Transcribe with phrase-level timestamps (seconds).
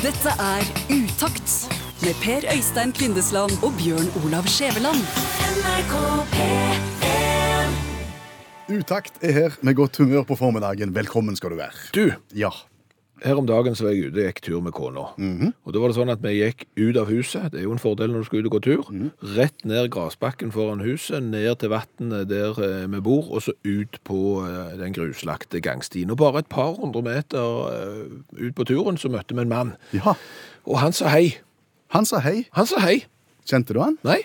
[0.00, 1.50] Dette er Utakt
[2.00, 5.02] med Per Øystein Kvindesland og Bjørn Olav Skjæveland.
[8.70, 10.94] Utakt er her med godt humør på formiddagen.
[10.94, 11.76] Velkommen skal du være.
[11.94, 12.48] Du, Ja.
[13.24, 15.04] Her om dagen så var jeg ute og gikk tur med kona.
[15.64, 17.82] Og da var det sånn at vi gikk ut av huset, det er jo en
[17.82, 18.90] fordel når du skal ut og gå tur,
[19.36, 24.00] rett ned grasbakken foran huset, ned til vannet der eh, vi bor, og så ut
[24.08, 26.10] på eh, den gruslagte gangstien.
[26.10, 29.76] Og bare et par hundre meter eh, ut på turen så møtte vi en mann.
[29.96, 30.16] ja.
[30.68, 31.38] Og han sa hei.
[31.96, 32.44] Han sa hei.
[32.52, 33.00] Han sa hei.
[33.48, 33.96] Kjente du han?
[34.04, 34.20] Nei,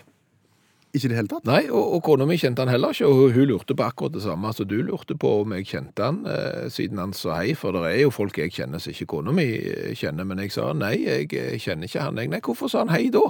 [0.95, 1.47] Ikke i det hele tatt?
[1.49, 4.23] nei, og, og kona mi kjente han heller ikke, og hun, lurte på akkurat det
[4.23, 7.75] samme som du lurte på om jeg kjente han, eh, siden han sa hei, for
[7.75, 10.71] det er jo folk jeg kjenner som ikke kona mi eh, kjenner, men jeg sa
[10.77, 12.23] nei, jeg kjenner ikke han.
[12.23, 13.27] Jeg, nei, hvorfor sa han hei da?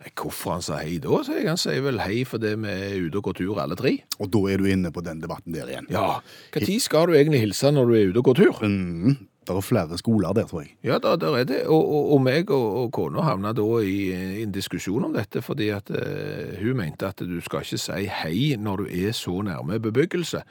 [0.00, 1.48] Nei, hvorfor han sa hei da, sier jeg.
[1.50, 3.98] Han sier vel hei fordi vi er ute og går tur alle tre.
[4.18, 5.90] Og da er du inne på den debatten der igjen.
[5.92, 6.22] Ja,
[6.56, 8.62] tid skal du egentlig hilse når du er ute og går tur?
[8.64, 9.18] Mm,
[9.50, 10.74] det er flere skoler der, tror jeg.
[10.86, 11.60] Ja, da, der er det.
[11.66, 15.42] Og, og, og meg og, og kona havna da i, i en diskusjon om dette,
[15.44, 19.40] fordi at uh, hun mente at du skal ikke si hei når du er så
[19.46, 20.44] nærme bebyggelse.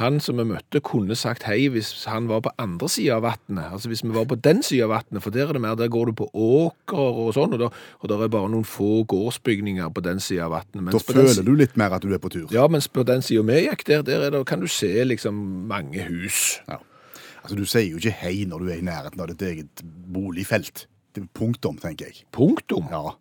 [0.00, 3.68] Han som vi møtte kunne sagt hei hvis han var på andre sida av vannet,
[3.76, 5.92] altså hvis vi var på den sida av vannet, for der er det mer, der
[5.92, 7.68] går du på åker og sånn, og, da,
[8.02, 10.90] og der er bare noen få gårdsbygninger på den sida av vannet.
[10.96, 12.48] Da føler du litt mer at du er på tur.
[12.54, 15.38] Ja, mens på den sida vi gikk der, der er det, kan du se liksom
[15.70, 16.58] mange hus.
[16.66, 16.80] Ja.
[17.44, 20.86] Altså, Du sier jo ikke hei når du er i nærheten av ditt eget boligfelt.
[21.14, 22.24] Det er punktum, tenker jeg.
[22.34, 22.88] Punktum.
[22.90, 23.14] Ja.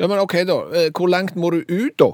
[0.00, 2.10] Ja, men ok da, Eh, hvor langt må du ut da,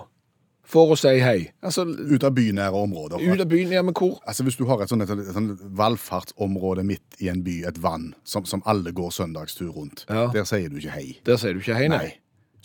[0.67, 1.51] for å si hei?
[1.63, 3.21] Altså, Ut av bynære områder.
[3.23, 4.19] ut av byen, ja, men hvor?
[4.27, 8.45] Altså Hvis du har et sånt, et, valgfartsområde midt i en by, et vann, som,
[8.45, 10.29] som alle går søndagstur rundt, Ja.
[10.33, 11.19] der sier du ikke hei.
[11.27, 11.99] Der sier du ikke hei, nei.
[11.99, 12.15] nei.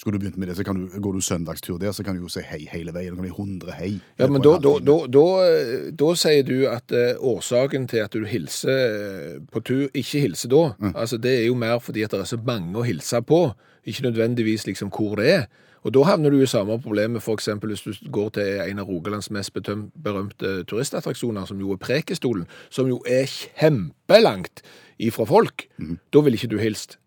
[0.01, 2.23] Skulle du begynt med det, så kan du, går du søndagstur der, så kan du
[2.23, 3.13] jo si hei hele veien.
[3.13, 3.89] Da kan du 100 hei.
[4.17, 8.17] Ja, men da, da, da, da, eh, da sier du at eh, årsaken til at
[8.17, 10.63] du hilser eh, på tur, ikke hilser da,
[10.95, 13.43] altså det er jo mer fordi at det er så mange å hilse på,
[13.85, 15.45] ikke nødvendigvis liksom hvor det er.
[15.85, 19.29] Og da havner du i samme problemet, eksempel hvis du går til en av Rogalands
[19.29, 24.65] mest berømte turistattraksjoner, som jo er Prekestolen, som jo er kjempelangt
[24.97, 25.69] ifra folk.
[26.09, 26.97] Da vil ikke du hilst.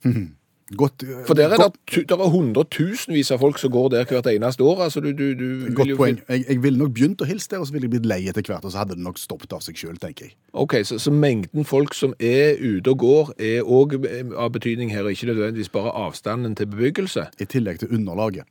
[0.76, 4.04] Godt, eh, For der er godt, det der er hundretusenvis av folk som går der
[4.06, 4.82] hvert eneste år.
[4.84, 6.20] Altså, du, du, du godt poeng.
[6.28, 8.46] Jeg, jeg ville nok begynt å hilse der, og så ville jeg blitt lei etter
[8.46, 10.36] hvert, og så hadde det nok stoppet av seg sjøl, tenker jeg.
[10.52, 13.96] Ok, så, så mengden folk som er ute og går, er òg
[14.38, 17.26] av betydning her, og ikke nødvendigvis bare avstanden til bebyggelse.
[17.42, 18.46] I tillegg til underlaget.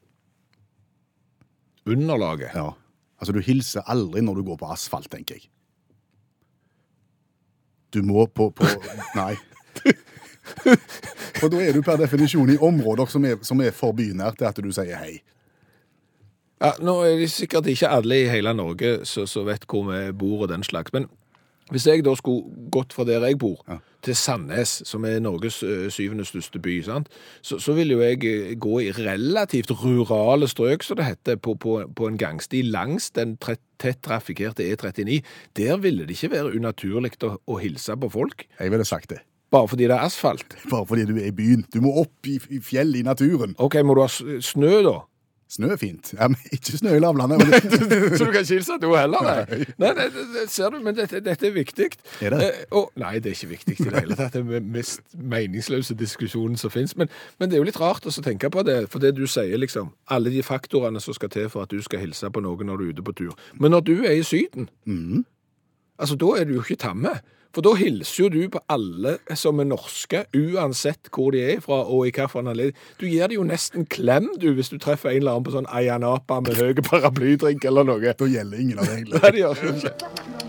[1.88, 2.52] Underlaget.
[2.52, 2.74] Ja.
[3.20, 5.48] Altså, du hilser aldri når du går på asfalt, tenker jeg.
[7.96, 8.68] Du må på, på
[9.16, 9.38] Nei.
[11.40, 14.50] For da er du per definisjon i områder som er, som er for bynært til
[14.50, 15.20] at du sier hei.
[16.60, 20.44] Ja, nå er det sikkert ikke alle i hele Norge som vet hvor vi bor
[20.44, 21.08] og den slags, men
[21.70, 23.78] hvis jeg da skulle gått fra der jeg bor, Ja.
[24.02, 25.60] til Sandnes, som er Norges
[25.94, 27.10] syvende største by, sant?
[27.42, 31.84] Så, så vil jo jeg gå i relativt rurale strøk, som det heter, på, på,
[31.96, 35.22] på en gangsti langs den tett trafikkerte E39.
[35.56, 39.22] Der ville det ikke være unaturlig å, å hilse på folk, Jeg ville sagt det.
[39.52, 40.58] Bare fordi det er asfalt.
[40.72, 41.66] Bare fordi du er i byen.
[41.74, 43.56] Du må opp i, i fjellet, i naturen.
[43.58, 45.00] Ok, må du ha snø da?
[45.50, 46.12] Snø er fint.
[46.14, 47.42] Ja, men ikke snø i lavlandet.
[47.42, 49.64] Så du kan ikke hilse til henne heller, nei?
[49.82, 51.88] Nei, nei, det, det, ser du, men dette, dette er viktig.
[52.22, 52.42] Er det?
[52.46, 54.36] Eh, og, nei, det er ikke viktig i det hele tatt.
[54.36, 56.94] Det er den mest meningsløse diskusjonen som finnes.
[57.00, 57.10] Men,
[57.42, 59.90] men det er jo litt rart å tenke på det, for det du sier liksom,
[60.14, 62.86] alle de faktorene som skal til for at du skal hilse på noen når du
[62.86, 63.34] er ute på tur.
[63.58, 64.70] Men når du er i syden,
[65.98, 67.18] altså da er du jo ikke tamme.
[67.56, 71.80] For da hilser jo du på alle som er norske, uansett hvor de er fra
[71.82, 72.76] og i hvilken anledning.
[73.02, 75.70] Du gir det jo nesten klem, du, hvis du treffer en eller annen på sånn
[75.74, 78.14] Ayanapa med høy paraplydrink eller noe.
[78.14, 79.24] Da gjelder ingen av reglene.
[79.24, 80.40] Nei, det gjør det ikke.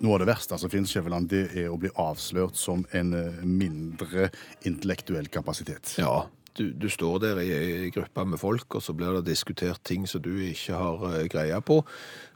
[0.00, 3.42] Noe av det verste som finnes, Skjæveland, det er å bli avslørt som en eh,
[3.44, 4.30] mindre
[4.66, 5.92] intellektuell kapasitet.
[6.00, 6.24] Ja,
[6.58, 7.50] du, du står der i
[7.86, 11.26] en gruppe med folk, og så blir det diskutert ting som du ikke har eh,
[11.30, 11.80] greie på,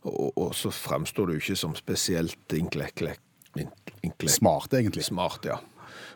[0.04, 3.06] og, og så fremstår du ikke som spesielt inklekk...
[4.34, 5.04] Smart, egentlig.
[5.06, 5.60] smart, ja.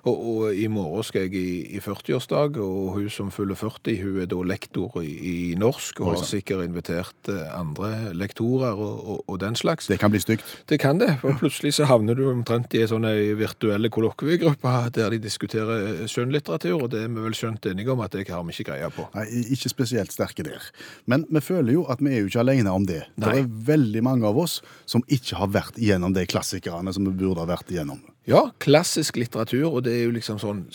[0.09, 4.21] Og, og i morgen skal jeg i, i 40-årsdag, og hun som fyller 40, hun
[4.23, 9.23] er da lektor i, i norsk, og har sikkert invitert eh, andre lektorer og, og,
[9.27, 9.91] og den slags.
[9.91, 10.47] Det kan bli stygt.
[10.71, 13.09] Det kan det, for plutselig så havner du omtrent i en sånn
[13.39, 18.15] virtuelle kollokviegruppe der de diskuterer skjønnlitteratur, og det er vi vel skjønt enige om at
[18.17, 19.09] det har vi ikke greie på.
[19.17, 20.69] Nei, ikke spesielt sterke der.
[21.11, 23.05] Men vi føler jo at vi er jo ikke alene om det.
[23.19, 27.17] Det er veldig mange av oss som ikke har vært igjennom de klassikerne som vi
[27.19, 28.01] burde ha vært igjennom.
[28.29, 30.67] Ja, klassisk litteratur, og det er jo liksom sånn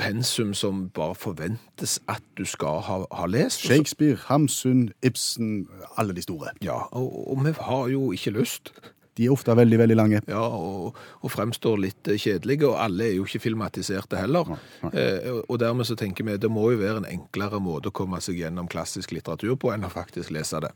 [0.00, 3.60] pensum som bare forventes at du skal ha, ha lest.
[3.68, 5.66] Shakespeare, Hamsun, Ibsen,
[6.00, 6.54] alle de store.
[6.64, 8.72] Ja, og, og vi har jo ikke lyst.
[9.14, 10.20] De er ofte veldig, veldig lange.
[10.26, 14.56] Ja, og, og fremstår litt eh, kjedelige, og alle er jo ikke filmatiserte heller.
[14.90, 17.94] Eh, og- og dermed så tenker vi det må jo være en enklere måte å
[17.94, 20.72] komme seg gjennom klassisk litteratur på enn å faktisk lese det.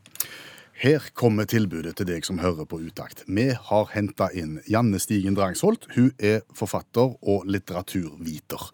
[0.78, 3.24] Her kommer tilbudet til deg som hører på Utakt.
[3.26, 5.88] Vi har henta inn Janne Stigen Drangsholt.
[5.96, 8.68] Hun er forfatter og litteraturviter.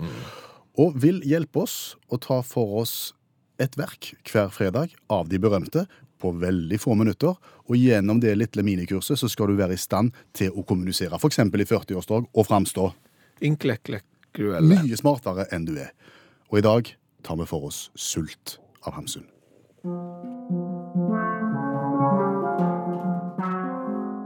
[0.77, 3.15] Og vil hjelpe oss å ta for oss
[3.57, 5.87] et verk hver fredag av de berømte
[6.21, 7.41] på veldig få minutter.
[7.73, 11.41] Og gjennom det lille minikurset så skal du være i stand til å kommunisere, f.eks.
[11.41, 12.91] i 40-årsdag, og framstå
[14.69, 15.97] mye smartere enn du er.
[16.53, 19.25] Og i dag tar vi for oss Sult av Hamsun.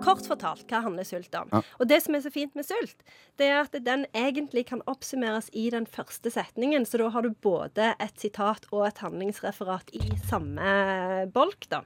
[0.05, 1.51] Kort fortalt, hva handler sult om?
[1.53, 1.61] Ja.
[1.81, 3.03] Og det som er så fint med sult,
[3.41, 6.87] det er at den egentlig kan oppsummeres i den første setningen.
[6.87, 11.83] Så da har du både et sitat og et handlingsreferat i samme bolk, da.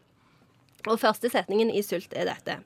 [0.90, 2.58] Og første setningen i Sult er dette.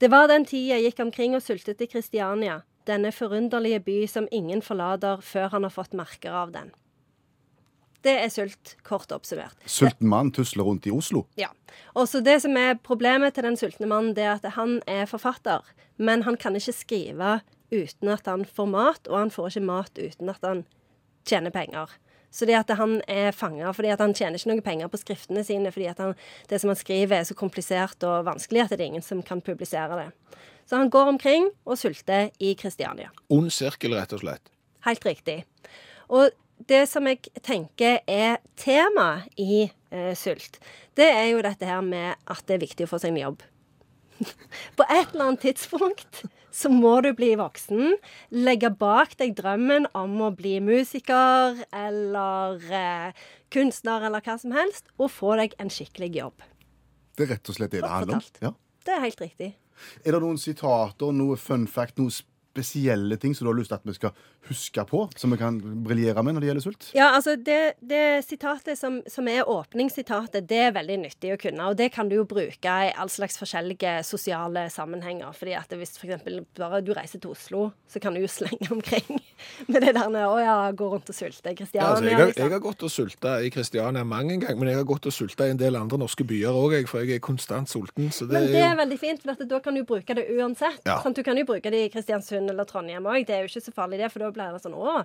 [0.00, 4.28] Det var den tid jeg gikk omkring og sultet i Kristiania, denne forunderlige by som
[4.30, 6.74] ingen forlater før han har fått merker av den.
[8.04, 9.56] Det er Sult, kort oppsummert.
[9.64, 11.24] Sulten mann tusler rundt i Oslo.
[11.40, 11.48] Ja.
[11.96, 15.08] Og så det som er problemet til den sultne mannen, det er at han er
[15.08, 15.64] forfatter.
[15.96, 17.38] Men han kan ikke skrive
[17.72, 20.64] uten at han får mat, og han får ikke mat uten at han
[21.24, 21.96] tjener penger.
[22.34, 25.44] Så det at han er fanga fordi at han tjener ikke noen penger på skriftene
[25.46, 26.16] sine, fordi at han,
[26.50, 29.42] det som han skriver er så komplisert og vanskelig at det er ingen som kan
[29.44, 30.08] publisere det.
[30.66, 33.12] Så han går omkring og sulter i Kristiania.
[33.30, 34.50] Ond sirkel, rett og slett.
[34.84, 35.44] Helt riktig.
[36.10, 40.60] Og det som jeg tenker er tema i eh, sult,
[40.98, 43.44] det er jo dette her med at det er viktig å få seg en jobb.
[44.78, 46.22] På et eller annet tidspunkt
[46.54, 47.96] så må du bli voksen,
[48.30, 53.24] legge bak deg drømmen om å bli musiker eller eh,
[53.54, 56.46] kunstner eller hva som helst, og få deg en skikkelig jobb.
[57.14, 58.30] Det er rett og slett det det handler om.
[58.42, 58.54] Ja.
[58.84, 59.50] Det er helt riktig.
[60.04, 62.14] Er det noen sitater, noe fun fact, noe
[62.54, 64.12] spesielle ting som du har lyst til at vi skal
[64.48, 66.88] huske på, som vi kan briljere med når det gjelder sult?
[66.96, 71.70] Ja, altså det, det sitatet som, som er åpningssitatet, det er veldig nyttig å kunne.
[71.70, 75.32] Og det kan du jo bruke i all slags forskjellige sosiale sammenhenger.
[75.32, 78.68] fordi at hvis for eksempel bare du reiser til Oslo, så kan du jo slenge
[78.70, 79.22] omkring
[79.72, 82.28] med det der med å ja, gå rundt og sulte i Ja, altså, jeg, har,
[82.28, 82.42] liksom.
[82.44, 85.48] jeg har gått og sulta i Kristiania mange ganger, men jeg har gått og sulta
[85.48, 88.12] i en del andre norske byer òg, for jeg er konstant sulten.
[88.12, 90.26] Så det Men det er er veldig fint, for at da kan du bruke det
[90.34, 90.82] uansett.
[90.86, 90.98] Ja.
[91.02, 93.24] Sånn, Du kan jo bruke det i Kristiansund eller Trondheim òg.
[93.28, 95.00] Det er jo ikke så farlig, det, for da blir det sånn Å,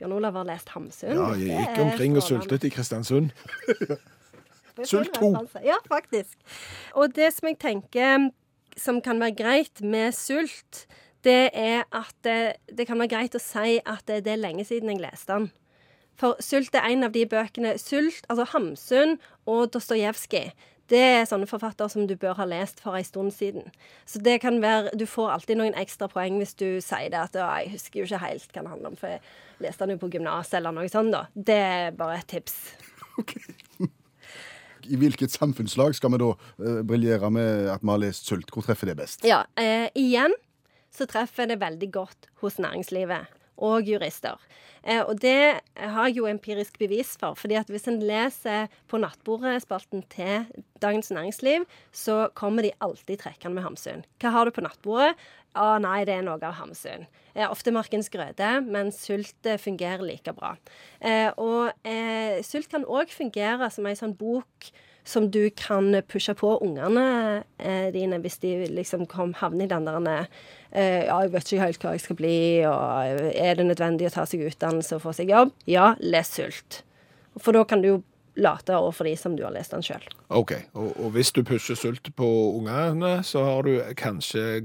[0.00, 1.14] Bjørn Olav har lest Hamsun.
[1.14, 3.30] Ja, jeg gikk omkring og sultet i Kristiansund.
[4.82, 5.60] Sult får to.
[5.62, 6.34] Ja, faktisk.
[6.98, 8.30] Og det som jeg tenker
[8.74, 10.86] som kan være greit med sult,
[11.22, 14.66] det er at det, det kan være greit å si at det, det er lenge
[14.66, 15.52] siden jeg leste den.
[16.20, 19.16] For Sult er en av de bøkene Sult, altså Hamsun
[19.50, 20.52] og Dostojevskij.
[20.92, 23.70] Det er sånne forfattere som du bør ha lest for en stund siden.
[24.06, 27.36] Så det kan være, Du får alltid noen ekstra poeng hvis du sier det at
[27.36, 29.20] «Å, jeg husker jo ikke helt hva det handler om, for jeg
[29.64, 31.14] leste den jo på gymnaset eller noe sånt.
[31.14, 31.26] da.
[31.34, 32.58] Det er bare et tips.
[34.84, 38.52] I hvilket samfunnslag skal vi da uh, briljere med at vi har lest sult?
[38.52, 39.24] Hvor treffer det best?
[39.24, 40.36] Ja, uh, igjen
[40.94, 43.32] så treffer det veldig godt hos næringslivet
[43.64, 44.40] og jurister.
[44.84, 47.34] Eh, og det har jeg jo empirisk bevis for.
[47.34, 50.44] fordi at hvis en leser på nattbordspalten til
[50.82, 54.04] Dagens Næringsliv, så kommer de alltid trekkende med Hamsun.
[54.20, 55.14] Hva har du på nattbordet?
[55.54, 57.06] Å nei, det er noe av Hamsun.
[57.34, 60.56] Eh, ofte Markens grøde, men sult eh, fungerer like bra.
[61.00, 64.72] Eh, og eh, sult kan òg fungere som ei sånn bok
[65.04, 69.84] som du kan pushe på ungene eh, dine hvis de liksom kom, havner i den
[69.84, 70.24] der
[70.72, 74.08] eh, Ja, jeg vet ikke helt hva jeg skal bli, og eh, er det nødvendig
[74.08, 75.52] å ta seg utdannelse og få seg jobb?
[75.68, 76.82] Ja, les Sult.
[77.36, 78.02] For da kan du jo
[78.36, 80.02] late overfor de som du har lest den sjøl.
[80.34, 80.52] OK.
[80.74, 82.26] Og, og hvis du pusher sult på
[82.58, 84.64] ungene, så har du kanskje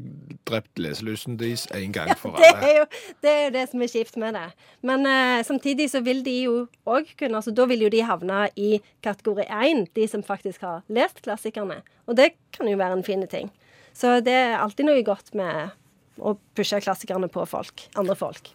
[0.50, 2.66] drept leselusen deres en gang for Det alle.
[2.72, 2.86] er jo
[3.22, 4.48] det, er jo det som er kjipt med det.
[4.82, 6.56] Men uh, samtidig så vil de jo
[6.90, 10.82] òg kunne altså Da vil jo de havne i kategori 1, de som faktisk har
[10.90, 11.82] lest klassikerne.
[12.10, 13.52] Og det kan jo være en fin ting.
[13.94, 15.76] Så det er alltid noe godt med
[16.20, 17.86] å pushe klassikerne på folk.
[18.00, 18.50] Andre folk.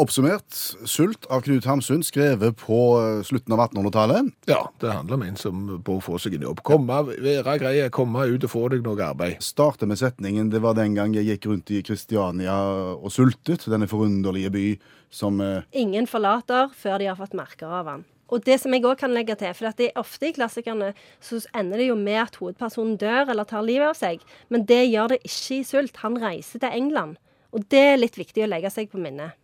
[0.00, 0.54] Oppsummert
[0.88, 4.30] Sult av Knut Hamsun, skrevet på eh, slutten av 1800-tallet.
[4.48, 6.62] Ja, det handler om en som å få seg en jobb.
[6.64, 9.42] Komme, være grei, komme ut og få deg noe arbeid.
[9.44, 12.56] Starter med setningen 'Det var den gang jeg gikk rundt i Kristiania
[12.96, 14.64] og sultet', denne forunderlige by
[15.10, 18.04] som eh, Ingen forlater før de har fått merker av han.
[18.32, 20.94] Og det som jeg også kan legge til, for at det er ofte i klassikerne
[21.20, 24.86] så ender det jo med at hovedpersonen dør eller tar livet av seg, men det
[24.88, 26.00] gjør det ikke i Sult.
[26.00, 27.18] Han reiser til England.
[27.52, 29.36] Og det er litt viktig å legge seg på minnet.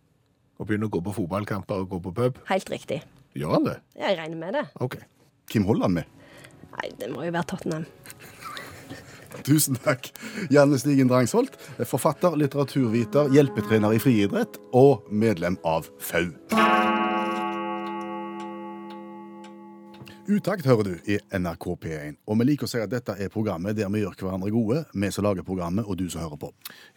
[0.57, 2.41] Og begynne å gå på fotballkamper og gå på pub.
[2.49, 3.01] Helt riktig.
[3.37, 3.77] Gjør han det?
[3.99, 4.65] Jeg regner med det.
[4.81, 4.97] OK.
[5.51, 6.15] Hvem holder han med?
[6.77, 7.85] Nei, det må jo være Tottenham.
[9.45, 10.09] Tusen takk.
[10.53, 16.31] Janne Stigen Drangsholt, forfatter, litteraturviter, hjelpetrener i friidrett og medlem av FAU.
[20.27, 22.15] Utakt hører du i NRK P1.
[22.27, 25.07] Og vi liker å si at dette er programmet der vi gjør hverandre gode, vi
[25.15, 26.49] som lager programmet, og du som hører på.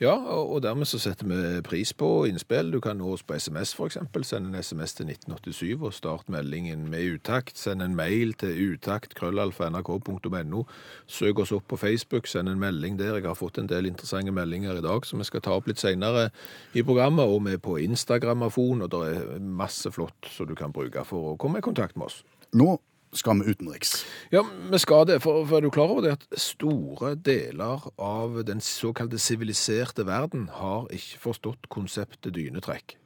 [0.02, 2.74] Ja, og dermed så setter vi pris på innspill.
[2.74, 4.02] Du kan nå oss på SMS f.eks.
[4.26, 7.54] Send en SMS til 1987 og start meldingen med utakt.
[7.54, 10.66] Send en mail til utakt.krøllalfa.nrk.no.
[11.06, 13.14] Søk oss opp på Facebook, send en melding der.
[13.20, 15.78] Jeg har fått en del interessante meldinger i dag som vi skal ta opp litt
[15.78, 16.34] senere
[16.74, 17.30] i programmet.
[17.30, 21.30] Og vi er på Instagram-afon, og det er masse flott som du kan bruke for
[21.30, 22.26] å komme i kontakt med oss.
[22.58, 22.74] Nå
[23.12, 24.04] skal vi utenriks.
[24.30, 28.40] Ja, vi skal det, for, for er du klar over det at store deler av
[28.46, 32.96] den såkalte siviliserte verden har ikke forstått konseptet dynetrekk.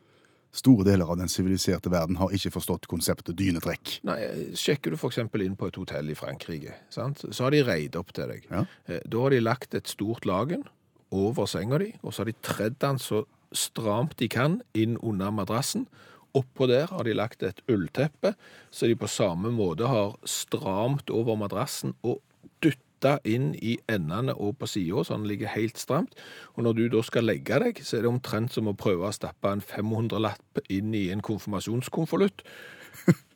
[0.54, 3.96] Store deler av den siviliserte verden har ikke forstått konseptet dynetrekk.
[4.06, 4.18] Nei,
[4.54, 5.18] Sjekker du f.eks.
[5.42, 7.25] inn på et hotell i Frankrike, sant?
[7.34, 8.46] så har de reid opp til deg.
[8.52, 8.62] Ja.
[8.87, 10.62] Eh, Da har de lagt et stort lagen
[11.11, 15.30] over senga di, og så har de tredd den så stramt de kan inn under
[15.34, 15.88] madrassen.
[16.34, 18.34] Oppå der har de lagt et ullteppe,
[18.74, 22.18] så de på samme måte har stramt over madrassen og
[22.64, 26.16] dytta inn i endene og på sida, så den ligger helt stramt.
[26.56, 29.14] Og når du da skal legge deg, så er det omtrent som å prøve å
[29.14, 32.42] stappe en 500-lapp inn i en konfirmasjonskonvolutt.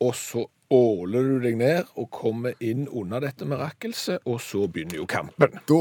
[0.01, 4.99] Og så åler du deg ned og kommer inn under dette mirakelset, og så begynner
[5.01, 5.55] jo kampen.
[5.67, 5.79] Da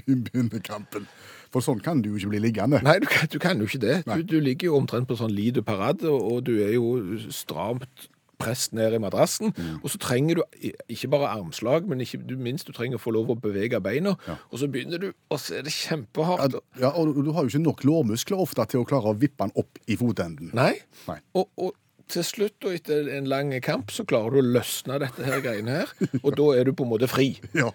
[0.00, 1.06] begynner kampen.
[1.50, 2.78] For sånn kan du jo ikke bli liggende.
[2.86, 3.98] Nei, du kan, du kan jo ikke det.
[4.06, 8.06] Du, du ligger jo omtrent på sånn lido parade, og, og du er jo stramt
[8.40, 9.50] press ned i madrassen.
[9.52, 9.80] Mm.
[9.82, 13.12] Og så trenger du ikke bare armslag, men ikke du minst du trenger å få
[13.12, 14.14] lov å bevege beina.
[14.48, 16.56] Og så begynner du, og så er det kjempehardt.
[16.56, 19.18] Ja, ja, og du- du har jo ikke nok lårmuskler ofte til å klare å
[19.20, 20.54] vippe den opp i fotenden.
[20.56, 20.72] Nei.
[21.10, 21.18] Nei.
[21.36, 21.74] Og, og
[22.10, 25.80] til slutt, og etter en lang kamp, så klarer du å løsne dette her greiene
[25.82, 27.32] her, og da er du på en måte fri.
[27.56, 27.70] Ja.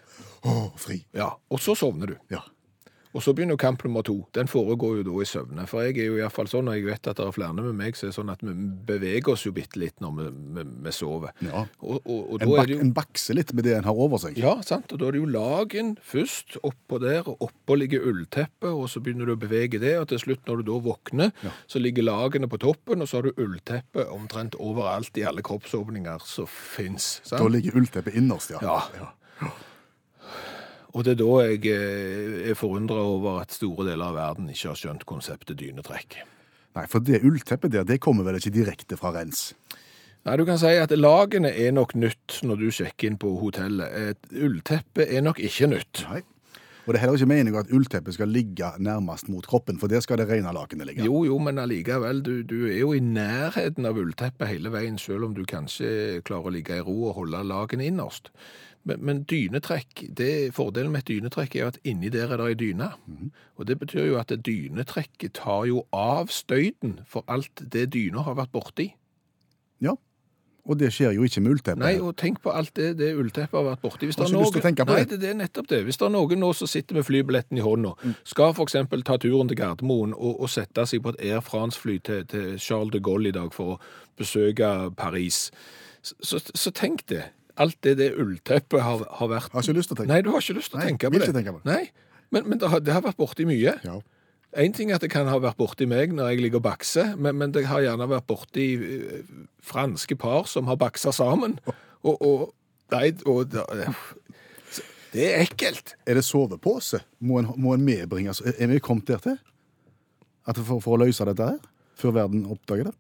[0.46, 1.00] Å, fri.
[1.16, 2.18] Ja, og så sovner du.
[2.34, 2.44] Ja.
[3.16, 4.18] Og så begynner kamp nummer to.
[4.36, 5.64] Den foregår jo da i søvne.
[5.72, 7.56] For jeg er jo i hvert fall sånn, og jeg vet at det er flere
[7.56, 8.56] med meg, så er det sånn at vi
[8.90, 10.26] beveger oss jo bitte litt når vi,
[10.58, 11.32] vi, vi sover.
[11.46, 11.64] Ja.
[11.80, 14.36] Og, og, og En, bak, jo en bakser litt med det en har over seg.
[14.42, 14.92] Ja, sant.
[14.92, 19.02] Og da er det jo lagen først oppå der, og oppå ligger ullteppet, og så
[19.04, 21.32] begynner du å bevege det, og til slutt når du da våkner,
[21.72, 26.28] så ligger lagene på toppen, og så har du ullteppet omtrent overalt i alle kroppsåpninger
[26.28, 27.22] som fins.
[27.32, 28.60] Da ligger ullteppet innerst, ja.
[28.66, 29.08] ja.
[29.40, 29.54] Ja.
[30.96, 34.72] Og det er da jeg eh, er forundra over at store deler av verden ikke
[34.72, 36.22] har skjønt konseptet dynetrekk.
[36.76, 39.50] Nei, for det ullteppet der, det kommer vel ikke direkte fra rens?
[40.26, 44.16] Nei, du kan si at lagene er nok nytt når du sjekker inn på hotellet.
[44.16, 46.06] Et ullteppe er nok ikke nytt.
[46.10, 46.24] Nei.
[46.86, 50.04] Og det er heller ikke meningen at ullteppet skal ligge nærmest mot kroppen, for der
[50.06, 51.06] skal det rene lakenet ligge.
[51.08, 55.26] Jo, jo, men allikevel, du, du er jo i nærheten av ullteppet hele veien, selv
[55.26, 58.30] om du kanskje klarer å ligge i ro og holde lagene innerst.
[58.86, 62.50] Men, men dynetrekk, det, fordelen med et dynetrekk er jo at inni der er det
[62.52, 62.92] ei dyne.
[63.58, 68.38] Og det betyr jo at dynetrekket tar jo av støyten for alt det dyna har
[68.38, 68.92] vært borti.
[69.82, 69.96] Ja.
[70.66, 71.82] Og det skjer jo ikke med ullteppet.
[71.82, 74.08] Nei, og tenk på alt det, det ullteppet har vært borti.
[74.10, 75.20] Hvis det er noen, lyst til å tenke på nei, det.
[75.22, 75.30] det.
[75.30, 75.82] er nettopp det.
[75.86, 78.16] Hvis det er noen nå som sitter med flybilletten i hånda, Mm.
[78.26, 82.00] skal for eksempel ta turen til Gardermoen og, og sette seg på et Air France-fly
[82.06, 83.80] til, til Charles de Gaulle i dag for å
[84.18, 85.52] besøke Paris,
[86.02, 87.28] så, så, så tenk det.
[87.62, 90.12] Alt det det ullteppet har, har vært Har ikke lyst til å tenke.
[90.12, 91.30] Nei, du har ikke lyst til å tenke på det.
[91.30, 91.72] ikke tenke på det.
[91.72, 93.78] Nei, men, men det, har, det har vært borti mye.
[93.86, 93.96] Ja.
[94.56, 97.16] En ting er at det kan ha vært borti meg når jeg ligger og bakser,
[97.20, 99.34] men, men det har gjerne vært borti eh,
[99.64, 101.60] franske par som har baksa sammen.
[102.06, 102.42] Og, og
[102.94, 105.96] Nei, og Det er ekkelt.
[106.06, 107.00] Er det sovepose?
[107.18, 109.40] Må en, må en medbringe Er er vi kommet der til?
[110.46, 111.58] At for, for å løse dette her?
[111.98, 112.94] Før verden oppdager det?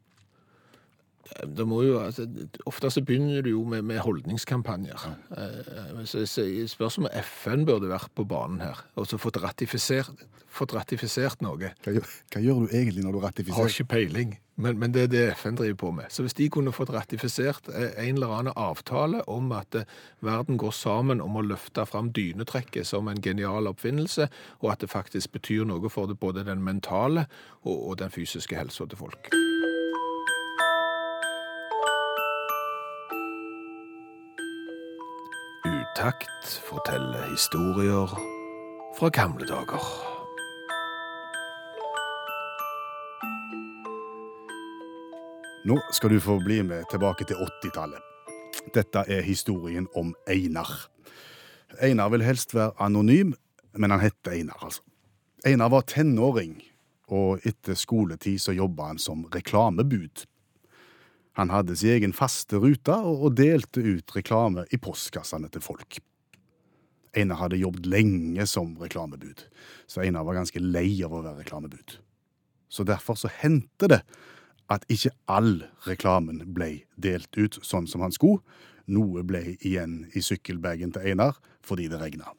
[1.58, 2.27] Det må jo, altså,
[2.70, 5.05] ofte så begynner du jo med, med holdningskampanjer.
[5.38, 9.39] Eh, Så, så jeg spørs om FN burde vært på banen her, og så fått
[9.41, 10.12] ratifisert,
[10.55, 11.58] fått ratifisert noe.
[11.84, 13.58] Hva, gjør- hva gjør du egentlig når du ratifiserer?
[13.58, 16.12] Har ikke peiling, men, men det er det FN driver på med.
[16.13, 19.89] Så hvis de kunne fått ratifisert eh, en eller annen avtale om at eh,
[20.22, 24.29] verden går sammen om å løfte fram dynetrekket som en genial oppfinnelse,
[24.62, 27.25] og at det faktisk betyr noe for det, både den mentale
[27.65, 29.34] og, og den fysiske helsa til folk.
[35.95, 38.09] Utakt forteller historier
[38.97, 39.83] fra gamle dager.
[45.63, 48.03] Nå skal du få bli med tilbake til 80-tallet.
[48.75, 50.73] Dette er historien om Einar.
[51.79, 53.31] Einar vil helst være anonym,
[53.71, 54.83] men han heter Einar, altså.
[55.47, 56.57] Einar var tenåring,
[57.07, 60.27] og etter skoletid så jobba han som reklamebud.
[61.35, 65.99] Han hadde sin egen faste rute og delte ut reklame i postkassene til folk.
[67.15, 69.43] Einar hadde jobbet lenge som reklamebud,
[69.87, 71.97] så Einar var ganske lei av å være reklamebud.
[72.71, 74.01] Så derfor så hendte det
[74.71, 78.41] at ikke all reklamen ble delt ut sånn som han skulle.
[78.91, 82.31] Noe ble igjen i sykkelbagen til Einar fordi det regna.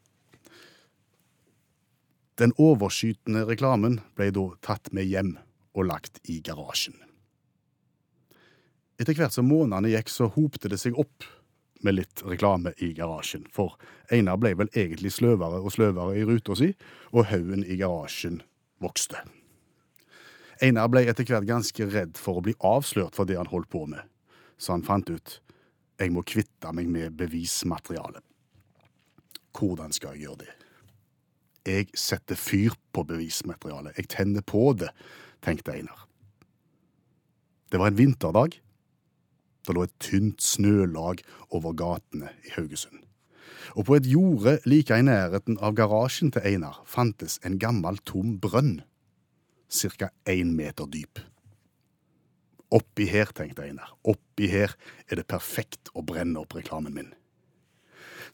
[2.37, 5.37] Den overskytende reklamen ble da tatt med hjem
[5.77, 7.06] og lagt i garasjen.
[8.97, 11.27] Etter hvert som månedene gikk, så hopte det seg opp
[11.85, 13.77] med litt reklame i garasjen, for
[14.13, 16.73] Einar ble vel egentlig sløvere og sløvere i ruta si,
[17.13, 18.41] og haugen i garasjen
[18.83, 19.21] vokste.
[20.65, 23.85] Einar ble etter hvert ganske redd for å bli avslørt for det han holdt på
[23.91, 24.01] med,
[24.57, 25.41] så han fant ut
[26.01, 28.25] jeg må kvitte meg med bevismaterialet.
[29.57, 30.55] Hvordan skal jeg gjøre det?
[31.67, 33.97] Jeg setter fyr på bevismaterialet.
[33.97, 34.91] Jeg tenner på det,
[35.45, 36.05] tenkte Einar.
[37.73, 38.61] Det var en vinterdag.
[39.67, 43.03] Det lå et tynt snølag over gatene i Haugesund.
[43.75, 48.37] Og på et jorde like i nærheten av garasjen til Einar fantes en gammel, tom
[48.41, 48.81] brønn,
[49.69, 50.11] ca.
[50.31, 51.19] én meter dyp.
[52.71, 54.75] Oppi her, tenkte Einar, oppi her
[55.11, 57.13] er det perfekt å brenne opp reklamen min.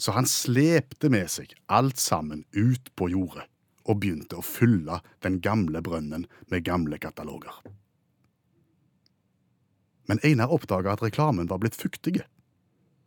[0.01, 3.45] Så han slepte med seg alt sammen ut på jordet
[3.89, 7.55] og begynte å fylle den gamle brønnen med gamle kataloger.
[10.11, 12.25] Men Einar oppdaga at reklamen var blitt fuktige,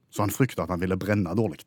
[0.09, 1.65] så han frykta at han ville brenne dårlig.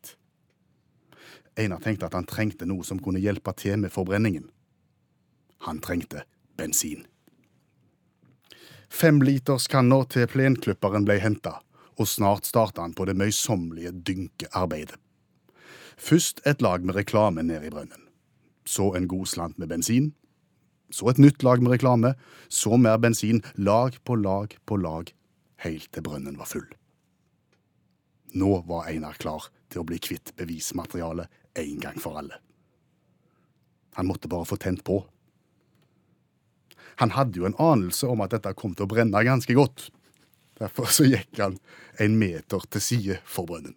[1.59, 4.49] Einar tenkte at han trengte noe som kunne hjelpe til med forbrenningen.
[5.67, 6.23] Han trengte
[6.57, 7.05] bensin.
[8.89, 11.59] Femliterskanna til plenklipperen ble henta,
[11.99, 14.97] og snart starta han på det møysommelige dynkearbeidet.
[15.99, 18.07] Først et lag med reklame ned i brønnen.
[18.65, 20.13] Så en god slant med bensin.
[20.91, 22.13] Så et nytt lag med reklame.
[22.49, 23.43] Så mer bensin.
[23.55, 25.11] Lag på lag på lag,
[25.65, 26.67] helt til brønnen var full.
[28.37, 32.37] Nå var Einar klar til å bli kvitt bevismaterialet en gang for alle.
[33.97, 35.01] Han måtte bare få tent på.
[37.01, 39.89] Han hadde jo en anelse om at dette kom til å brenne ganske godt.
[40.59, 41.57] Derfor så gikk han
[41.99, 43.75] en meter til side for brønnen.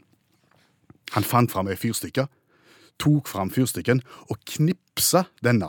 [1.12, 2.26] Han fant fram ei fyrstikke,
[3.02, 4.00] tok fram fyrstikken
[4.32, 5.68] og knipsa denne,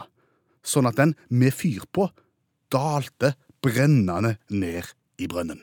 [0.63, 2.07] sånn at den med fyr på
[2.73, 5.61] dalte brennende ned i brønnen.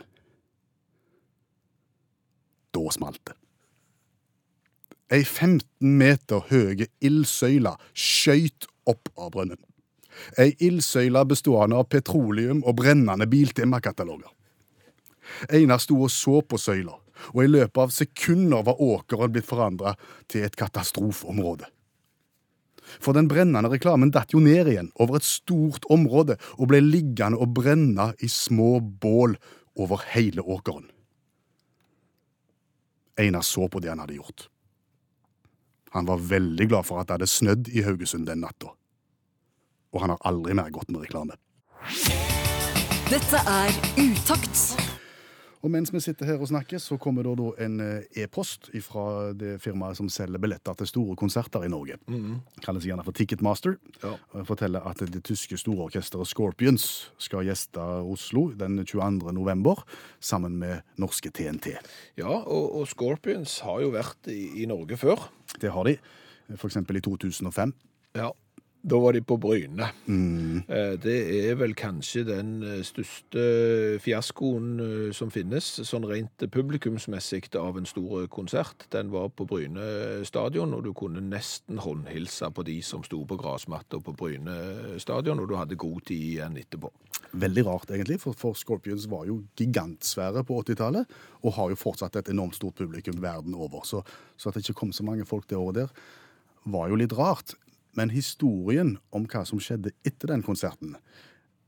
[2.75, 3.37] Da smalt det.
[5.11, 9.59] Ei 15 meter høye ildsøyle skøyt opp av brønnen.
[10.39, 14.31] Ei ildsøyle bestående av petroleum og brennende biltemakataloger.
[15.51, 16.95] Einar sto og så på søyla,
[17.35, 19.97] og i løpet av sekunder var åkeren blitt forandra
[20.31, 21.67] til et katastrofeområde.
[22.99, 27.39] For den brennende reklamen datt jo ned igjen over et stort område og ble liggende
[27.39, 29.37] og brenne i små bål
[29.79, 30.89] over hele åkeren.
[33.21, 34.49] Einar så på det han hadde gjort.
[35.91, 38.75] Han var veldig glad for at det hadde snødd i Haugesund den natta.
[39.91, 41.35] Og han har aldri mer gått med reklame.
[43.11, 44.90] Dette er Utakt
[45.61, 49.33] Og mens vi sitter her og snakker, så kommer det da en eh, e-post fra
[49.37, 51.99] det firmaet som selger billetter til store konserter i Norge.
[52.65, 53.77] Kalles gjerne for Ticketmaster.
[54.03, 54.15] Ja.
[54.49, 56.87] Forteller at det tyske stororkesteret Scorpions
[57.21, 59.35] skal gjeste Oslo den 22.
[59.37, 59.85] november
[60.21, 61.75] sammen med norske TNT.
[62.21, 65.29] Ja, og, og Scorpions har jo vært i, i Norge før.
[65.61, 65.99] Det har de.
[66.57, 67.75] Eksempel i 2005.
[68.17, 68.33] Ja.
[68.83, 69.91] Da var de på Bryne.
[70.07, 70.63] Mm.
[71.05, 71.17] Det
[71.51, 73.43] er vel kanskje den eh, største
[74.01, 78.87] fiaskoen eh, som finnes, sånn rent publikumsmessig av en stor konsert.
[78.95, 83.39] Den var på Bryne stadion, og du kunne nesten håndhilse på de som sto på
[83.41, 84.57] gressmatta på Bryne
[85.03, 86.93] stadion, og du hadde god tid igjen etterpå.
[87.41, 92.17] Veldig rart, egentlig, for, for Scorpions var jo gigantsvære på 80-tallet, og har jo fortsatt
[92.17, 93.85] et enormt stort publikum verden over.
[93.85, 94.01] Så,
[94.41, 95.99] så at det ikke kom så mange folk det året der,
[96.71, 97.55] var jo litt rart.
[97.99, 100.95] Men historien om hva som skjedde etter den konserten,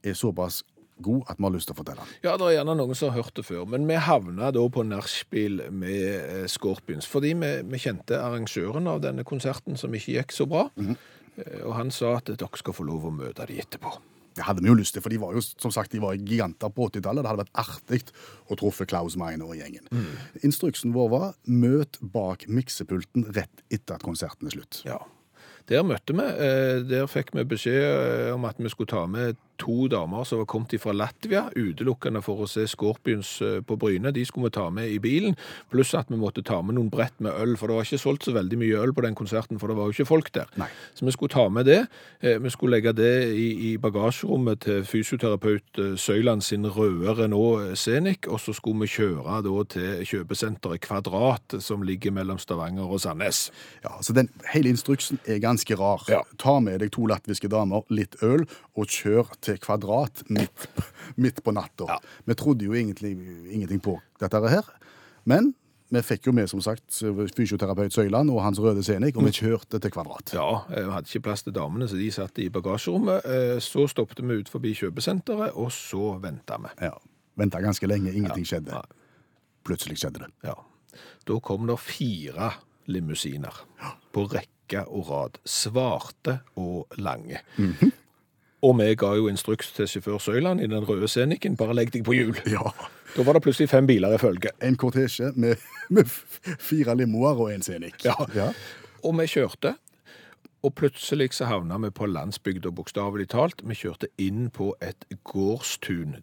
[0.03, 0.61] er såpass
[1.03, 2.19] god at vi har lyst til å fortelle den.
[2.23, 4.85] Ja, det er gjerne noen som har hørt det før, men vi havna da på
[4.87, 10.37] nachspiel med eh, Scorpions, fordi vi, vi kjente arrangøren av denne konserten som ikke gikk
[10.37, 10.69] så bra,
[11.37, 13.95] Eh, og han sa at dere skal få lov å møte de etterpå.
[14.33, 16.71] Det hadde vi jo lyst til, for de var jo som sagt, de var giganter
[16.73, 17.21] på 80-tallet.
[17.21, 17.99] Det hadde vært artig
[18.49, 19.85] å truffe Klaus Meiner og gjengen.
[20.41, 24.81] Instruksen vår var møt bak miksepulten rett etter at konserten er slutt.
[24.89, 25.03] Ja.
[25.69, 26.25] Der møtte vi.
[26.25, 27.83] eh, Der fikk vi beskjed
[28.29, 32.23] eh, om at vi skulle ta med to damer som var kommet fra Latvia, utelukkende
[32.25, 34.13] for å se Scorpions eh, på Bryne.
[34.15, 35.37] De skulle vi ta med i bilen,
[35.73, 38.27] pluss at vi måtte ta med noen brett med øl, for det var ikke solgt
[38.29, 40.51] så veldig mye øl på den konserten, for det var jo ikke folk der.
[40.61, 40.69] Nei.
[40.95, 41.81] Så vi skulle ta med det.
[42.21, 47.77] Eh, Vi skulle legge det i, i bagasjerommet til fysioterapeut eh, Søyland sin røde Renault
[47.79, 53.01] Scenic, og så skulle vi kjøre da til kjøpesenteret Kvadrat, som ligger mellom Stavanger og
[53.05, 53.51] Sandnes.
[53.85, 56.03] Ja, så den Hele instruksen er ganske rar.
[56.11, 56.21] Ja.
[56.39, 58.45] Ta med deg to latviske damer, litt øl,
[58.77, 60.69] og kjør til Kvadrat midt,
[61.21, 61.89] midt på natta.
[61.91, 61.99] Ja.
[62.29, 63.13] Vi trodde jo egentlig
[63.53, 64.69] ingenting på dette her,
[65.29, 65.53] men
[65.93, 66.87] vi fikk jo med, som sagt,
[67.37, 70.33] fysioterapeut Søyland og hans røde Senik, og vi kjørte til Kvadrat.
[70.33, 73.27] Ja, eh, vi hadde ikke plass til damene, så de satt i bagasjerommet.
[73.29, 76.73] Eh, Så stoppet vi ut forbi kjøpesenteret, og så venta vi.
[76.87, 76.95] Ja.
[77.37, 78.81] Venta ganske lenge, ingenting skjedde.
[79.69, 80.31] Plutselig skjedde det.
[80.49, 80.55] Ja.
[81.29, 82.51] Da kom det fire
[82.89, 83.61] limousiner
[84.13, 85.39] på rekke og rad.
[85.45, 87.41] Svarte og lange.
[88.63, 92.05] Og vi ga jo instruks til sjåfør Søyland i den røde Scenicen, bare legg deg
[92.07, 92.37] på hjul.
[92.47, 92.71] Ja.
[93.13, 94.53] Da var det plutselig fem biler i følge.
[94.63, 95.59] En kortesje med,
[95.91, 96.09] med
[96.63, 97.99] fire limoer og en Scenic.
[98.07, 98.15] Ja.
[98.37, 98.53] ja.
[99.03, 99.75] Og vi kjørte,
[100.63, 103.65] og plutselig så havna vi på landsbygda, bokstavelig talt.
[103.67, 106.21] Vi kjørte inn på et gårdstun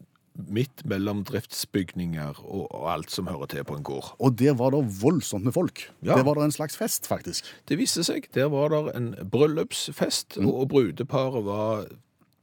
[0.47, 4.13] midt mellom driftsbygninger og, og alt som hører til på en gård.
[4.23, 5.89] Og der var det voldsomt med folk.
[5.99, 6.15] Ja.
[6.15, 7.49] Der var det en slags fest, faktisk.
[7.67, 11.89] Det viste seg, der var det en bryllupsfest, og, og brudeparet var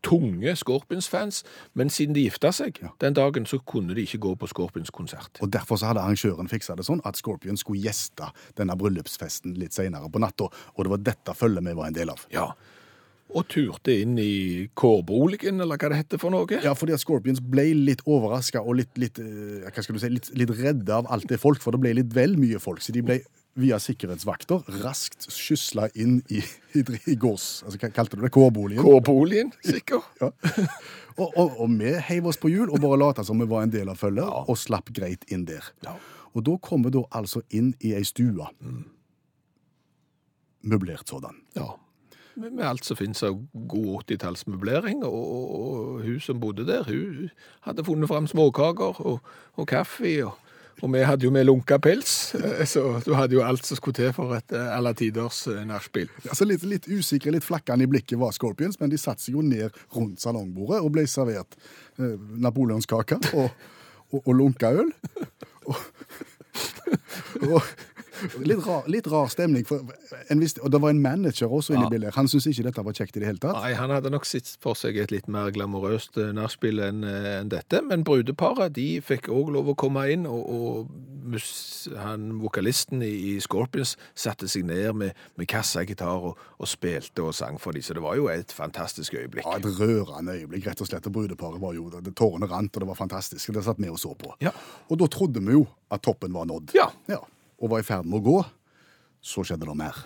[0.07, 1.43] tunge Scorpions-fans,
[1.75, 5.43] men siden de gifta seg den dagen, så kunne de ikke gå på Scorpions-konsert.
[5.43, 9.77] Og Derfor så hadde arrangøren fiksa det sånn at Scorpions skulle gjeste denne bryllupsfesten litt
[9.77, 10.51] senere på natta.
[10.77, 12.23] Og det var dette følget vi var en del av.
[12.33, 12.51] Ja,
[13.35, 16.61] og turte inn i kårboligen, eller hva det heter for noe.
[16.63, 20.13] Ja, fordi at Scorpions ble litt overraska og litt, litt, eh, hva skal du si,
[20.15, 22.85] litt, litt redde av alt det folk, for det ble litt vel mye folk.
[22.85, 23.19] Så de ble
[23.57, 26.43] via sikkerhetsvakter raskt skysla inn i,
[26.77, 27.65] i, i gårds...
[27.65, 28.33] Altså, hva kalte du det?
[28.35, 28.85] Kårboligen?
[28.85, 30.09] Kårboligen, sikkert.
[30.23, 30.33] Ja.
[31.17, 33.71] Og, og, og vi heiv oss på hjul og bare lata som vi var en
[33.73, 35.65] del av følget, og slapp greit inn der.
[35.87, 35.95] Ja.
[36.37, 38.45] Og da kom vi da altså inn i ei stue.
[40.69, 41.41] Møblert sådan.
[41.57, 41.71] Ja.
[42.37, 43.39] Med med alt som finnes av
[43.73, 47.31] god 80-tallsmøblering, og, og, og hun som bodde der, hun
[47.65, 50.37] hadde funnet fram småkaker og, og kaffe, og,
[50.83, 53.97] og vi hadde jo med lunka pels, eh, så du hadde jo alt som skulle
[53.97, 56.11] til for et eh, alle tiders eh, nachspiel.
[56.29, 59.45] Altså litt, litt usikre, litt flakkende i blikket var Scorpions, men de satte seg jo
[59.47, 61.57] ned rundt salongbordet og ble servert
[61.97, 63.49] eh, napoleonskake og,
[64.13, 64.93] og, og lunka øl.
[65.67, 65.81] Og,
[67.49, 67.63] og,
[68.45, 69.65] litt, rar, litt rar stemning.
[69.69, 69.81] For
[70.31, 71.91] en viss, og det var en manager også inne i Ja.
[71.97, 72.15] bildet.
[72.15, 73.57] Han syntes ikke dette var kjekt i det hele tatt.
[73.61, 77.49] Nei, han hadde nok sett for seg et litt mer glamorøst eh, nachspiel enn en
[77.53, 80.91] dette, men brudeparet de fikk òg lov å komme inn, og, og
[81.27, 87.23] mus, han, vokalisten i, i Scorpions satte seg ned med, med kassagitar og, og spilte
[87.25, 89.47] og sang for dem, så det var jo et fantastisk øyeblikk.
[89.47, 91.07] Ja, Et rørende øyeblikk, rett og slett.
[91.07, 93.53] Og brudeparet var jo, det, Tårene rant, og det var fantastisk.
[93.53, 94.35] Det satt vi og så på.
[94.41, 94.53] Ja.
[94.91, 96.73] Og da trodde vi jo at toppen var nådd.
[96.77, 96.91] Ja.
[97.61, 98.39] Og var i ferd med å gå.
[99.25, 100.05] Så skjedde det mer.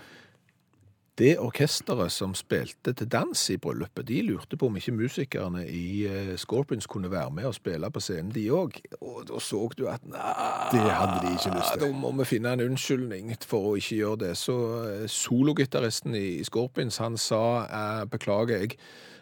[1.19, 6.07] Det orkesteret som spilte til dans i bryllupet, de lurte på om ikke musikerne i
[6.07, 8.79] eh, Scorpions kunne være med og spille på scenen, de òg.
[9.01, 10.23] Og da så du at nei,
[10.73, 11.85] Det hadde de ikke lyst til.
[11.85, 14.33] Da må vi finne en unnskyldning for å ikke gjøre det.
[14.39, 18.79] Så eh, sologitaristen i Scorpions, han sa eh, beklager, jeg,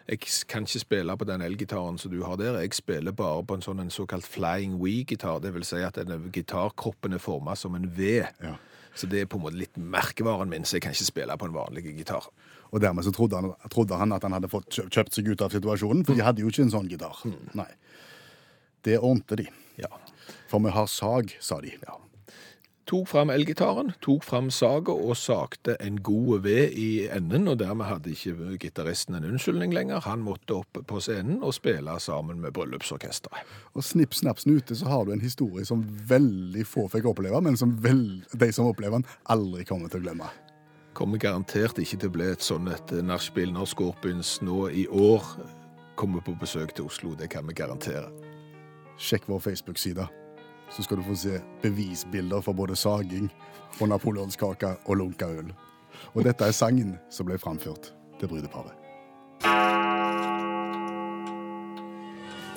[0.09, 2.61] jeg kan ikke spille på den elgitaren som du har der.
[2.63, 5.41] Jeg spiller bare på en sånn en såkalt flying wee-gitar.
[5.43, 8.23] Det vil si at denne gitarkroppen er formet som en V.
[8.41, 8.55] Ja.
[8.99, 11.47] Så det er på en måte litt merkevaren min, så jeg kan ikke spille på
[11.47, 12.27] en vanlig gitar.
[12.69, 15.45] Og dermed så trodde han, trodde han at han hadde fått kjøpt, kjøpt seg ut
[15.45, 17.23] av situasjonen, for de hadde jo ikke en sånn gitar.
[17.57, 17.69] Nei.
[18.85, 19.47] Det ordnte de.
[19.79, 19.89] Ja.
[20.51, 21.71] For vi har sag, sa de.
[22.89, 27.85] Tok fram elgitaren, tok fram saga og sagte en god ved i enden, og dermed
[27.85, 30.01] hadde ikke gitaristen en unnskyldning lenger.
[30.07, 33.45] Han måtte opp på scenen og spille sammen med bryllupsorkesteret.
[33.77, 37.59] Og snipp, snapp, snute, så har du en historie som veldig få fikk oppleve, men
[37.61, 40.31] som vel, de som opplever den, aldri kommer til å glemme.
[40.97, 45.29] Kommer garantert ikke til å bli et sånn et nachspiel når Scorpions nå i år
[45.99, 47.13] kommer på besøk til Oslo.
[47.13, 48.09] Det kan vi garantere.
[48.97, 50.09] Sjekk vår Facebook-side,
[50.69, 53.29] så skal du få se bevisbilder for både saging
[53.79, 55.53] og napoleonskake og lunka øl.
[56.13, 58.75] Og dette er sangen som ble framført til brudeparet.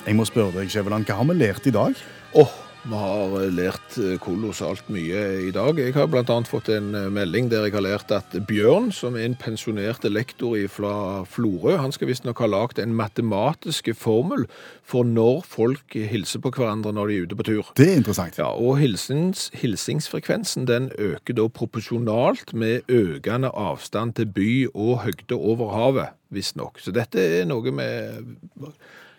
[0.03, 1.95] Jeg må spørre deg, Skjæveland, hva har vi lært i dag?
[2.35, 5.77] Åh, Vi har eh, lært eh, kolossalt mye i dag.
[5.79, 6.35] Jeg har bl.a.
[6.43, 10.57] fått en eh, melding der jeg har lært at Bjørn, som er en pensjonert lektor
[10.67, 14.43] fra Florø, han skal visstnok ha lagd en matematiske formel
[14.83, 17.71] for når folk hilser på hverandre når de er ute på tur.
[17.79, 18.41] Det er interessant.
[18.41, 25.39] Ja, og hilsings, Hilsingsfrekvensen den øker da proporsjonalt med økende avstand til by og høgde
[25.39, 26.83] over havet, visstnok.
[26.83, 28.27] Så dette er noe med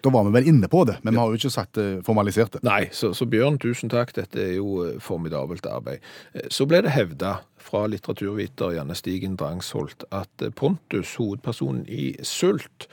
[0.04, 2.58] Da var vi vel inne på det, men vi har jo ikke sagt eh, formalisert
[2.58, 2.60] det.
[2.66, 4.12] Nei, så, så Bjørn, tusen takk.
[4.18, 6.04] Dette er jo eh, formidabelt arbeid.
[6.36, 12.88] Eh, Så ble det hevda fra litteraturviter Janne Stigen Drangsholt at Pontus, hovedpersonen i Sult,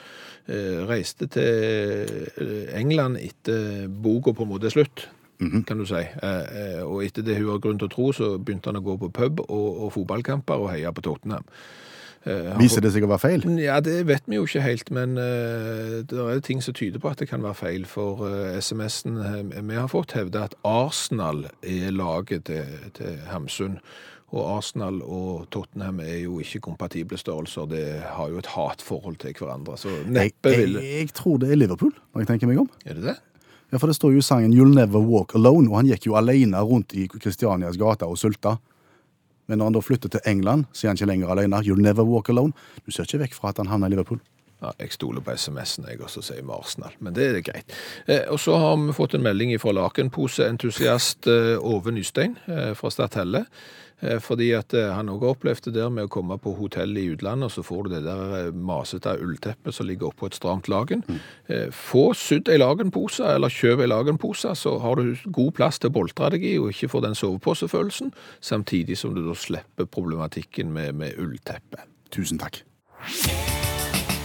[0.87, 5.03] reiste til England etter boka på en måte er slutt.
[5.67, 6.01] kan du si.
[6.87, 9.11] Og etter det hun har grunn til å tro, så begynte han å gå på
[9.19, 11.45] pub og, og fotballkamper og heie på Tottenham.
[12.25, 13.45] Eh, Viser det seg å være feil?
[13.57, 17.09] ja, det vet vi jo ikke helt, men eh, det er ting som tyder på
[17.09, 17.87] at det kan være feil.
[17.89, 23.79] For eh, SMS-en vi har fått, hevder at Arsenal er laget til, til Hamsun.
[24.31, 27.65] Og Arsenal og Tottenham er jo ikke kompatible størrelser.
[27.67, 27.83] Det
[28.15, 29.75] har jo et hatforhold til hverandre.
[29.81, 32.69] Så neppe neppe jeg, vil jeg tror det er Liverpool, når jeg tenker meg om.
[32.85, 33.17] Er det det?
[33.71, 36.15] Ja, For det står jo i sangen 'You'll Never Walk Alone', og han gikk jo
[36.19, 38.57] alene rundt i Kristianias gater og sulta.
[39.51, 41.57] Men når han da flytter til England, så er han ikke lenger alene.
[41.59, 42.55] 'You'll Never Walk Alone'.
[42.85, 44.21] Du ser ikke vekk fra at han havner i Liverpool.
[44.61, 46.93] Ja, jeg stoler på SMS-en, jeg, også, sier vi Arsenal.
[47.01, 47.75] Men det er greit.
[48.05, 52.91] Eh, og så har vi fått en melding fra lakenposeentusiast eh, Ove Nystein eh, fra
[52.93, 53.43] Stadhelle.
[54.01, 57.07] Eh, fordi at eh, han også opplevde det der med å komme på hotell i
[57.13, 60.69] utlandet, og så får du det der eh, masete ullteppet som ligger oppå et stramt
[60.71, 61.05] lagen.
[61.07, 61.19] Mm.
[61.75, 65.95] få sydd ei lagenpose, eller kjøp ei lagenpose, så har du god plass til å
[65.99, 70.95] boltre deg i, og ikke får den soveposefølelsen, samtidig som du da slipper problematikken med,
[70.97, 71.85] med ullteppet.
[72.11, 72.61] Tusen takk.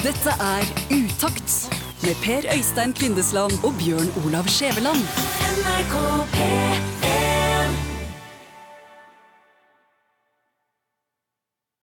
[0.04, 1.56] Dette er Utakt
[2.04, 5.02] med Per Øystein Kvindesland og Bjørn Olav Skjæveland.
[5.56, 5.96] NRK
[6.36, 6.95] P3